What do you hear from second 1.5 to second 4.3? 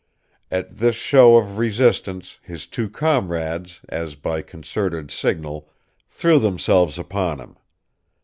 resistance his two comrades, as